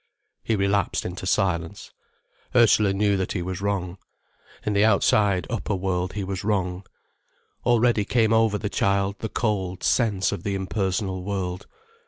[0.41, 1.91] He relapsed into silence.
[2.55, 3.99] Ursula knew that he was wrong.
[4.65, 6.83] In the outside, upper world, he was wrong.
[7.67, 11.67] Already came over the child the cold sense of the impersonal world.